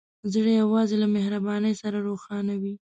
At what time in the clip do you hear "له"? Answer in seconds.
1.01-1.07